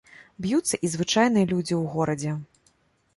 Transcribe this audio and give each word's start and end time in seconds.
Б'юцца 0.45 0.79
і 0.87 0.89
звычайныя 0.93 1.49
людзі 1.51 1.75
ў 1.77 1.83
горадзе. 1.97 2.31